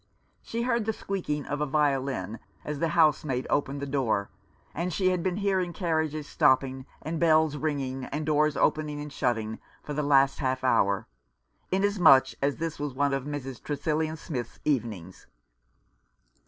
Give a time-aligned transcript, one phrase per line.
[0.41, 4.31] She heard the squeaking of a violin as the housemaid opened the door;
[4.73, 9.59] and she had been hearing carriages stopping, and bells ringing, and doors opening and shutting,
[9.83, 11.05] for the last half hour,
[11.71, 13.61] inasmuch as this was one of Mrs.
[13.61, 15.27] Tresillian Smith's evenings.